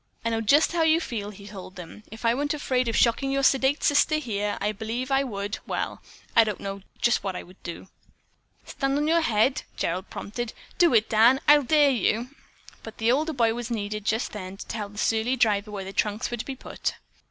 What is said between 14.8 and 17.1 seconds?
the surly driver where the trunks were to be put.